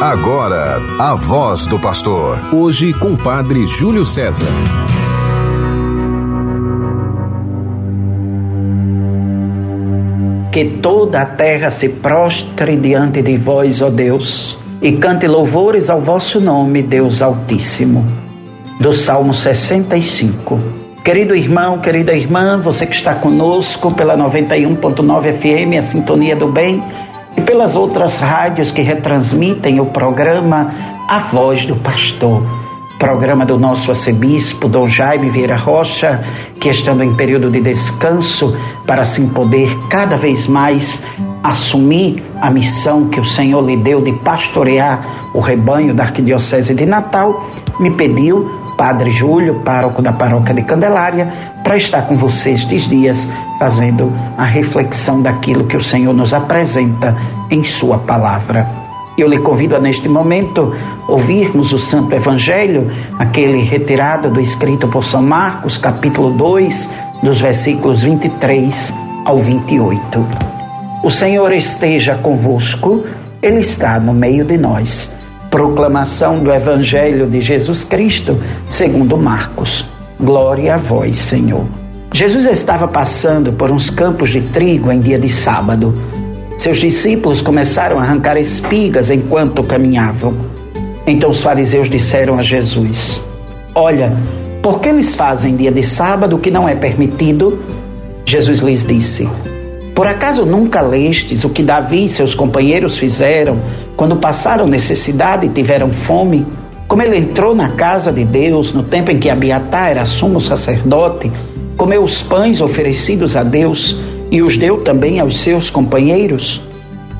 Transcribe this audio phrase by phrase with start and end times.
[0.00, 2.38] Agora, a voz do pastor.
[2.54, 4.46] Hoje com o padre Júlio César.
[10.50, 16.00] Que toda a terra se prostre diante de vós, ó Deus, e cante louvores ao
[16.00, 18.02] vosso nome, Deus Altíssimo.
[18.80, 20.58] Do Salmo 65.
[21.04, 26.82] Querido irmão, querida irmã, você que está conosco pela 91.9 FM, a Sintonia do Bem
[27.40, 30.74] e pelas outras rádios que retransmitem o programa
[31.08, 32.42] A Voz do Pastor,
[32.98, 36.22] programa do nosso arcebispo Dom Jaime Vieira Rocha,
[36.60, 38.54] que estando em período de descanso,
[38.86, 41.02] para assim poder cada vez mais
[41.42, 46.84] assumir a missão que o Senhor lhe deu de pastorear o rebanho da Arquidiocese de
[46.84, 47.48] Natal,
[47.78, 51.30] me pediu Padre Júlio, pároco da paróquia de Candelária,
[51.62, 57.14] para estar com você estes dias, fazendo a reflexão daquilo que o Senhor nos apresenta
[57.50, 58.66] em Sua palavra.
[59.18, 60.74] Eu lhe convido a, neste momento,
[61.06, 66.88] ouvirmos o Santo Evangelho, aquele retirado do escrito por São Marcos, capítulo 2,
[67.22, 68.94] dos versículos 23
[69.26, 70.26] ao 28.
[71.04, 73.04] O Senhor esteja convosco,
[73.42, 75.19] Ele está no meio de nós.
[75.50, 79.84] Proclamação do Evangelho de Jesus Cristo, segundo Marcos.
[80.18, 81.66] Glória a vós, Senhor.
[82.12, 85.92] Jesus estava passando por uns campos de trigo em dia de sábado.
[86.56, 90.36] Seus discípulos começaram a arrancar espigas enquanto caminhavam.
[91.04, 93.20] Então os fariseus disseram a Jesus:
[93.74, 94.16] Olha,
[94.62, 97.58] por que eles fazem dia de sábado o que não é permitido?
[98.24, 99.28] Jesus lhes disse:
[100.00, 103.58] por acaso nunca lestes o que Davi e seus companheiros fizeram
[104.00, 106.46] quando passaram necessidade e tiveram fome?
[106.88, 111.30] Como ele entrou na casa de Deus no tempo em que Abiatar era sumo sacerdote,
[111.76, 113.94] comeu os pães oferecidos a Deus
[114.30, 116.62] e os deu também aos seus companheiros?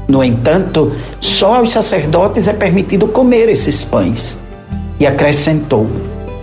[0.08, 4.38] No entanto, só aos sacerdotes é permitido comer esses pães.
[4.98, 5.86] E acrescentou: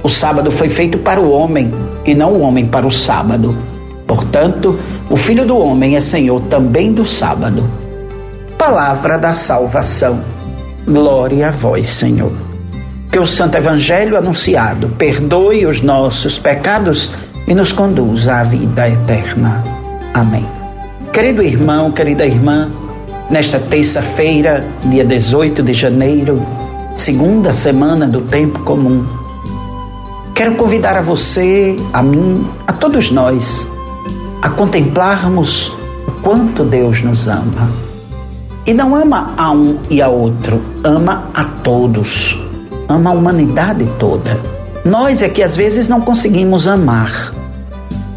[0.03, 1.73] O sábado foi feito para o homem
[2.05, 3.57] e não o homem para o sábado.
[4.05, 4.77] Portanto,
[5.09, 7.86] o Filho do Homem é Senhor também do sábado.
[8.69, 10.19] Palavra da salvação.
[10.85, 12.33] Glória a vós, Senhor.
[13.09, 17.09] Que o Santo Evangelho anunciado perdoe os nossos pecados
[17.47, 19.63] e nos conduza à vida eterna.
[20.13, 20.45] Amém.
[21.13, 22.69] Querido irmão, querida irmã,
[23.29, 26.45] nesta terça-feira, dia 18 de janeiro,
[26.93, 29.07] segunda semana do tempo comum,
[30.35, 33.65] quero convidar a você, a mim, a todos nós,
[34.41, 35.69] a contemplarmos
[36.05, 37.86] o quanto Deus nos ama.
[38.67, 42.37] E não ama a um e a outro, ama a todos,
[42.89, 44.37] ama a humanidade toda.
[44.83, 47.31] Nós é que às vezes não conseguimos amar.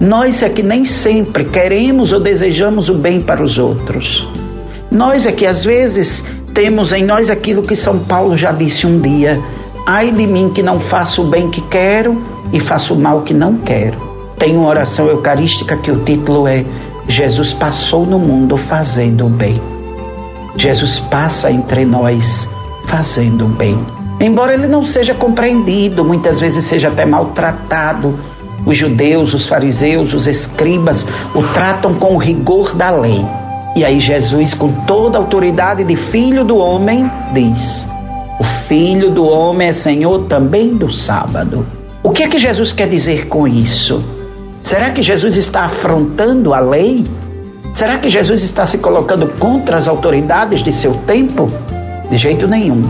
[0.00, 4.28] Nós é que nem sempre queremos ou desejamos o bem para os outros.
[4.91, 9.00] Nós é que às vezes temos em nós aquilo que São Paulo já disse um
[9.00, 9.41] dia:
[9.87, 13.32] ai de mim que não faço o bem que quero e faço o mal que
[13.32, 13.99] não quero.
[14.37, 16.65] Tem uma oração eucarística que o título é
[17.06, 19.69] Jesus passou no mundo fazendo o bem.
[20.56, 22.49] Jesus passa entre nós
[22.87, 23.78] fazendo o bem.
[24.21, 28.19] Embora ele não seja compreendido, muitas vezes seja até maltratado,
[28.66, 33.25] os judeus, os fariseus, os escribas o tratam com o rigor da lei.
[33.75, 37.88] E aí Jesus, com toda a autoridade de filho do homem, diz:
[38.38, 41.65] O filho do homem é Senhor também do sábado.
[42.03, 44.05] O que é que Jesus quer dizer com isso?
[44.62, 47.05] Será que Jesus está afrontando a lei?
[47.72, 51.48] Será que Jesus está se colocando contra as autoridades de seu tempo?
[52.10, 52.82] De jeito nenhum.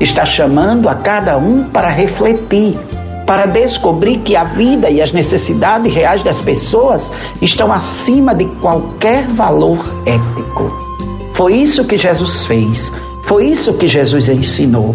[0.00, 2.76] Está chamando a cada um para refletir,
[3.24, 9.26] para descobrir que a vida e as necessidades reais das pessoas estão acima de qualquer
[9.28, 10.72] valor ético.
[11.34, 12.92] Foi isso que Jesus fez,
[13.24, 14.94] foi isso que Jesus ensinou.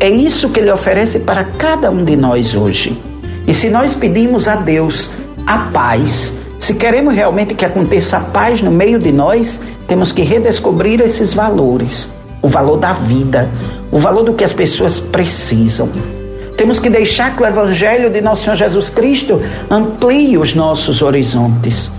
[0.00, 3.00] É isso que ele oferece para cada um de nós hoje.
[3.46, 5.12] E se nós pedimos a Deus
[5.46, 6.37] a paz.
[6.58, 11.32] Se queremos realmente que aconteça a paz no meio de nós, temos que redescobrir esses
[11.32, 12.12] valores.
[12.42, 13.48] O valor da vida,
[13.90, 15.88] o valor do que as pessoas precisam.
[16.56, 19.40] Temos que deixar que o Evangelho de nosso Senhor Jesus Cristo
[19.70, 21.92] amplie os nossos horizontes.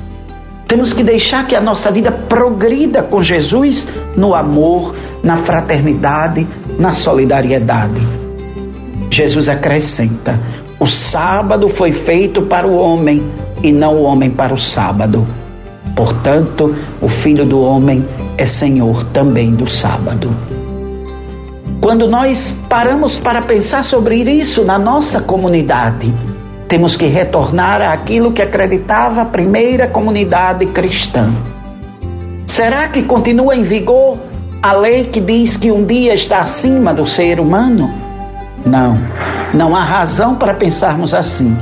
[0.68, 6.46] Temos que deixar que a nossa vida progrida com Jesus no amor, na fraternidade,
[6.78, 8.02] na solidariedade.
[9.10, 10.40] Jesus acrescenta:
[10.80, 13.30] o sábado foi feito para o homem
[13.64, 15.26] e não o homem para o sábado.
[15.96, 18.06] Portanto, o Filho do Homem
[18.38, 20.30] é Senhor também do sábado.
[21.82, 26.14] Quando nós paramos para pensar sobre isso na nossa comunidade,
[26.68, 31.34] temos que retornar àquilo que acreditava a primeira comunidade cristã.
[32.46, 34.18] Será que continua em vigor
[34.62, 37.90] A lei que diz que um dia está acima do ser humano?
[38.66, 38.98] Não,
[39.54, 41.58] não há razão para pensarmos assim.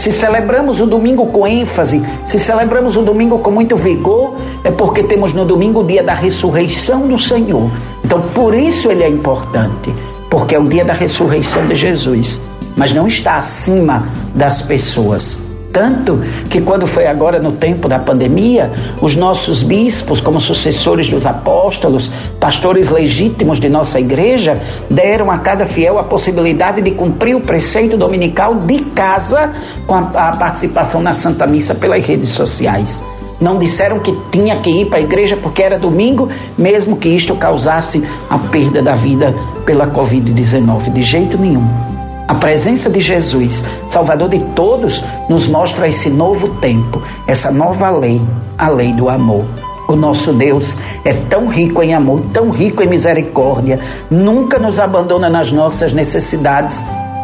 [0.00, 5.02] Se celebramos o domingo com ênfase, se celebramos o domingo com muito vigor, é porque
[5.02, 7.70] temos no domingo o dia da ressurreição do Senhor.
[8.02, 9.94] Então, por isso ele é importante,
[10.30, 12.40] porque é o dia da ressurreição de Jesus,
[12.78, 15.49] mas não está acima das pessoas.
[15.72, 16.18] Tanto
[16.48, 22.10] que, quando foi agora no tempo da pandemia, os nossos bispos, como sucessores dos apóstolos,
[22.40, 27.96] pastores legítimos de nossa igreja, deram a cada fiel a possibilidade de cumprir o preceito
[27.96, 29.52] dominical de casa
[29.86, 33.02] com a, participação na Santa Missa pelas redes sociais.
[33.40, 36.28] Não disseram que tinha que ir para a igreja porque era domingo,
[36.58, 39.34] mesmo que isto causasse a perda da vida
[39.64, 40.92] pela Covid-19.
[40.92, 41.99] De jeito nenhum.
[42.30, 48.22] A presença de Jesus, Salvador de todos, nos mostra esse novo tempo, essa nova lei,
[48.56, 49.44] a lei do amor.
[49.88, 55.28] O nosso Deus é tão rico em amor, tão rico em misericórdia, nunca nos abandona
[55.28, 56.80] nas nossas necessidades,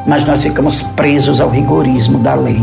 [0.09, 2.61] mas nós ficamos presos ao rigorismo da lei.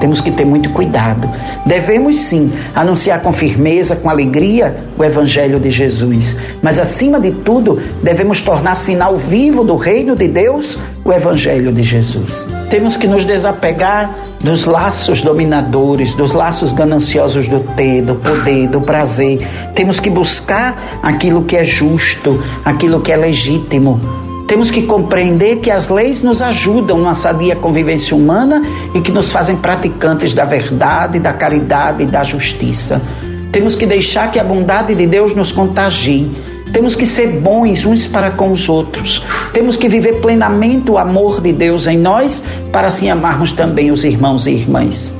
[0.00, 1.28] Temos que ter muito cuidado.
[1.64, 6.36] Devemos sim anunciar com firmeza, com alegria, o Evangelho de Jesus.
[6.62, 11.82] Mas acima de tudo, devemos tornar sinal vivo do reino de Deus o Evangelho de
[11.82, 12.46] Jesus.
[12.68, 18.80] Temos que nos desapegar dos laços dominadores, dos laços gananciosos do ter, do poder, do
[18.80, 19.46] prazer.
[19.74, 25.70] Temos que buscar aquilo que é justo, aquilo que é legítimo temos que compreender que
[25.70, 28.62] as leis nos ajudam na sadia convivência humana
[28.94, 33.02] e que nos fazem praticantes da verdade, da caridade e da justiça.
[33.50, 36.30] Temos que deixar que a bondade de Deus nos contagie.
[36.72, 39.24] Temos que ser bons uns para com os outros.
[39.52, 44.04] Temos que viver plenamente o amor de Deus em nós para assim amarmos também os
[44.04, 45.12] irmãos e irmãs.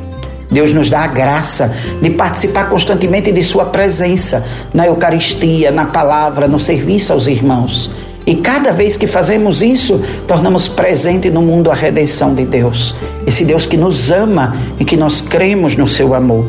[0.48, 6.46] Deus nos dá a graça de participar constantemente de Sua presença na Eucaristia, na palavra,
[6.46, 7.90] no serviço aos irmãos.
[8.26, 12.92] E cada vez que fazemos isso, tornamos presente no mundo a redenção de Deus.
[13.24, 16.44] Esse Deus que nos ama e que nós cremos no seu amor.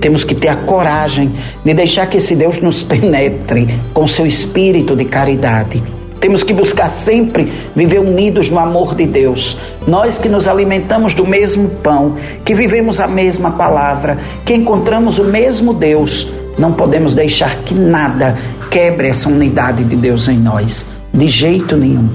[0.00, 1.30] Temos que ter a coragem
[1.62, 5.82] de deixar que esse Deus nos penetre com seu espírito de caridade.
[6.20, 9.58] Temos que buscar sempre viver unidos no amor de Deus.
[9.86, 15.24] Nós que nos alimentamos do mesmo pão, que vivemos a mesma palavra, que encontramos o
[15.24, 18.36] mesmo Deus, não podemos deixar que nada
[18.70, 20.99] quebre essa unidade de Deus em nós.
[21.12, 22.08] De jeito nenhum.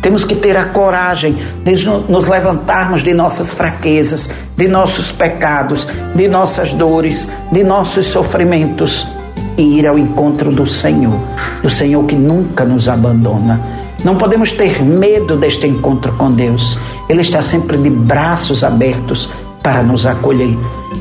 [0.00, 1.72] Temos que ter a coragem de
[2.08, 9.06] nos levantarmos de nossas fraquezas, de nossos pecados, de nossas dores, de nossos sofrimentos
[9.56, 11.18] e ir ao encontro do Senhor,
[11.62, 13.60] do Senhor que nunca nos abandona.
[14.04, 16.78] Não podemos ter medo deste encontro com Deus.
[17.08, 19.28] Ele está sempre de braços abertos
[19.62, 20.56] para nos acolher.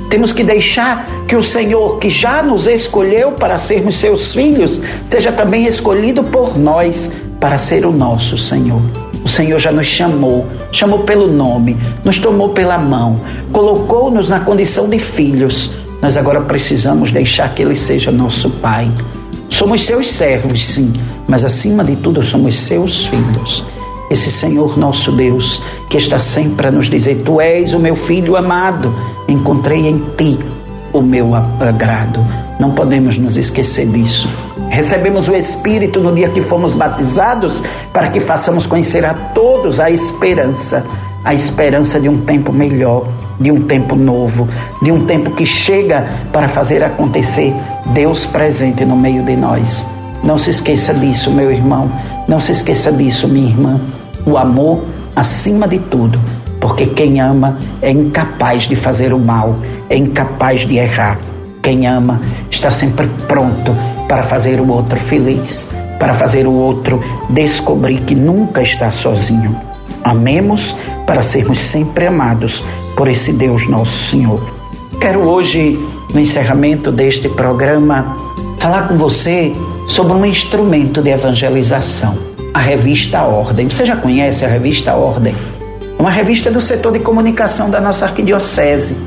[0.09, 5.31] Temos que deixar que o Senhor, que já nos escolheu para sermos seus filhos, seja
[5.31, 8.81] também escolhido por nós para ser o nosso Senhor.
[9.23, 13.17] O Senhor já nos chamou, chamou pelo nome, nos tomou pela mão,
[13.51, 15.75] colocou-nos na condição de filhos.
[16.01, 18.89] Nós agora precisamos deixar que Ele seja nosso Pai.
[19.49, 20.93] Somos seus servos, sim,
[21.27, 23.65] mas acima de tudo somos seus filhos.
[24.09, 28.37] Esse Senhor nosso Deus, que está sempre a nos dizer: Tu és o meu filho
[28.37, 28.95] amado,
[29.27, 30.39] encontrei em ti
[30.93, 32.46] o meu agrado.
[32.59, 34.27] Não podemos nos esquecer disso.
[34.69, 37.63] Recebemos o Espírito no dia que fomos batizados
[37.93, 40.83] para que façamos conhecer a todos a esperança,
[41.23, 43.07] a esperança de um tempo melhor,
[43.39, 44.47] de um tempo novo,
[44.81, 47.53] de um tempo que chega para fazer acontecer
[47.93, 49.85] Deus presente no meio de nós.
[50.23, 51.91] Não se esqueça disso, meu irmão,
[52.27, 53.79] não se esqueça disso, minha irmã.
[54.25, 54.83] O amor
[55.15, 56.19] acima de tudo,
[56.59, 59.55] porque quem ama é incapaz de fazer o mal,
[59.89, 61.19] é incapaz de errar.
[61.61, 63.75] Quem ama está sempre pronto
[64.07, 69.59] para fazer o outro feliz, para fazer o outro descobrir que nunca está sozinho.
[70.03, 72.63] Amemos para sermos sempre amados
[72.95, 74.41] por esse Deus nosso Senhor.
[75.01, 75.77] Quero hoje,
[76.13, 78.15] no encerramento deste programa,
[78.59, 79.53] falar com você
[79.87, 82.17] sobre um instrumento de evangelização,
[82.53, 83.69] a revista Ordem.
[83.69, 85.35] Você já conhece a revista Ordem?
[85.97, 88.97] É uma revista do setor de comunicação da nossa arquidiocese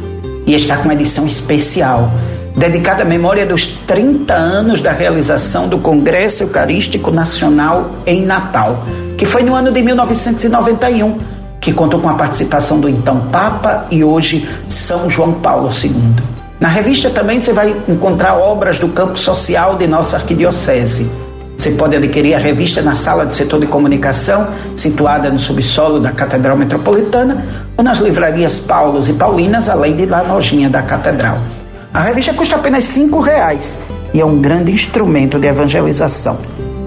[0.46, 2.10] e está com uma edição especial
[2.56, 8.84] dedicada à memória dos 30 anos da realização do Congresso Eucarístico Nacional em Natal,
[9.16, 11.18] que foi no ano de 1991,
[11.60, 16.40] que contou com a participação do então Papa e hoje São João Paulo II.
[16.58, 21.10] Na revista também você vai encontrar obras do campo social de nossa arquidiocese.
[21.56, 26.10] Você pode adquirir a revista na sala do setor de comunicação, situada no subsolo da
[26.10, 27.44] Catedral Metropolitana,
[27.76, 31.38] ou nas livrarias Paulos e Paulinas, além de lá na lojinha da Catedral.
[31.92, 33.78] A revista custa apenas cinco reais
[34.14, 36.38] e é um grande instrumento de evangelização.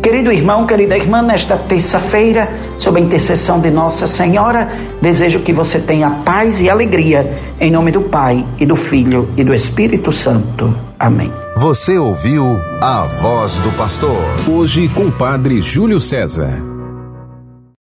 [0.01, 4.69] Querido irmão, querida irmã, nesta terça-feira, sob a intercessão de Nossa Senhora,
[5.01, 9.43] desejo que você tenha paz e alegria, em nome do Pai e do Filho e
[9.43, 10.75] do Espírito Santo.
[10.99, 11.31] Amém.
[11.55, 14.17] Você ouviu a voz do pastor.
[14.49, 16.72] Hoje com o Padre Júlio César.